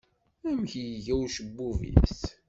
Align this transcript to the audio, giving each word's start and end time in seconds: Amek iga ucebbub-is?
Amek 0.47 0.71
iga 0.83 1.15
ucebbub-is? 1.23 2.17